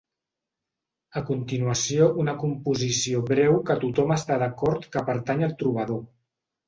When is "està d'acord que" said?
4.17-5.05